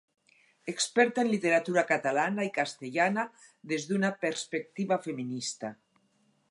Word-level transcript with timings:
Experta 0.71 1.23
en 1.25 1.29
literatura 1.33 1.83
catalana 1.91 2.47
i 2.47 2.51
castellana 2.57 3.25
des 3.75 3.87
d’una 3.91 4.13
perspectiva 4.25 5.01
feminista. 5.09 5.75